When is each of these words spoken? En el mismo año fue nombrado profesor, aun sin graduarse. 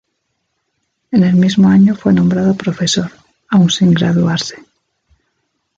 En 1.11 1.23
el 1.23 1.35
mismo 1.35 1.69
año 1.69 1.93
fue 1.93 2.11
nombrado 2.11 2.55
profesor, 2.55 3.11
aun 3.49 3.69
sin 3.69 3.93
graduarse. 3.93 4.55